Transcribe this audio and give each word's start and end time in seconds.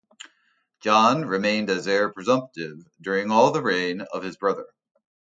John 0.79 1.25
remained 1.25 1.69
as 1.69 1.87
heir 1.87 2.09
presumptive 2.11 2.79
during 2.99 3.29
all 3.29 3.51
the 3.51 3.61
reign 3.61 4.01
of 4.01 4.23
his 4.23 4.35
brother. 4.35 4.65